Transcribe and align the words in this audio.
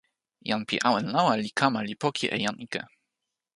jan 0.47 0.61
pi 0.67 0.75
awen 0.89 1.07
lawa 1.15 1.33
li 1.43 1.49
kama 1.59 1.79
li 1.87 1.95
poki 2.01 2.25
e 2.35 2.37
jan 2.43 2.57
ike. 2.65 2.81